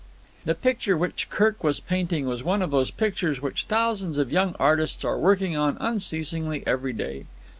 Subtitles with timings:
[0.45, 4.55] The picture which Kirk was painting was one of those pictures which thousands of young
[4.57, 7.25] artists are working on unceasingly every day.